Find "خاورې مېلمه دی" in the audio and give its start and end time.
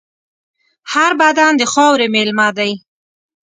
1.73-2.71